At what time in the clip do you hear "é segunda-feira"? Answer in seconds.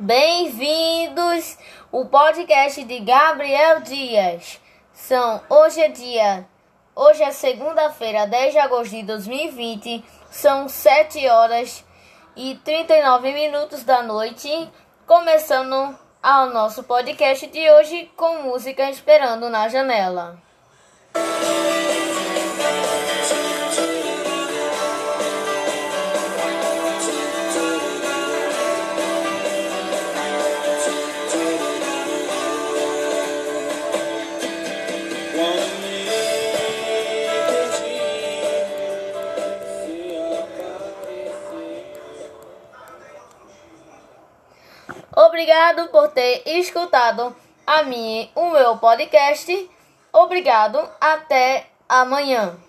7.24-8.24